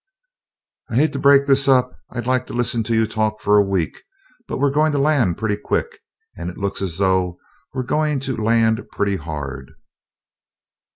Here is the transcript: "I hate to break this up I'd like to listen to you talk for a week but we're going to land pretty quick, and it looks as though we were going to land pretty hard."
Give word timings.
"I 0.89 0.95
hate 0.95 1.13
to 1.13 1.19
break 1.19 1.45
this 1.45 1.67
up 1.67 1.95
I'd 2.09 2.25
like 2.25 2.47
to 2.47 2.53
listen 2.55 2.81
to 2.85 2.95
you 2.95 3.05
talk 3.05 3.39
for 3.39 3.57
a 3.59 3.63
week 3.63 4.01
but 4.47 4.57
we're 4.57 4.71
going 4.71 4.91
to 4.93 4.97
land 4.97 5.37
pretty 5.37 5.57
quick, 5.57 5.99
and 6.35 6.49
it 6.49 6.57
looks 6.57 6.81
as 6.81 6.97
though 6.97 7.37
we 7.75 7.81
were 7.81 7.83
going 7.83 8.19
to 8.21 8.35
land 8.35 8.83
pretty 8.91 9.17
hard." 9.17 9.73